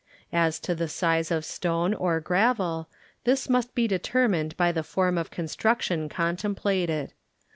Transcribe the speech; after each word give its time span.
As 0.33 0.59
to 0.61 0.73
the 0.73 0.87
sirf 0.87 1.29
of 1.29 1.45
stone 1.45 1.93
or 1.93 2.19
gravel, 2.19 2.89
this 3.23 3.47
must 3.47 3.75
be 3.75 3.87
de 3.87 3.99
termined 3.99 4.57
by 4.57 4.71
the 4.71 4.81
form 4.81 5.15
of 5.15 5.29
construction 5.29 6.09
contemplated. 6.09 7.13